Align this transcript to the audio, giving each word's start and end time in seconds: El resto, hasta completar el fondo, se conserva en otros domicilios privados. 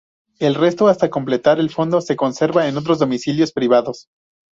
El 0.39 0.55
resto, 0.55 0.87
hasta 0.87 1.11
completar 1.11 1.59
el 1.59 1.69
fondo, 1.69 2.01
se 2.01 2.15
conserva 2.15 2.67
en 2.67 2.75
otros 2.75 2.97
domicilios 2.97 3.51
privados. 3.51 4.07